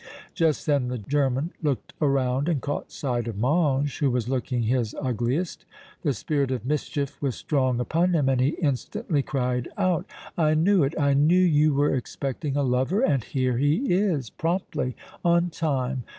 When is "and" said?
2.49-2.59, 8.27-8.41, 13.01-13.23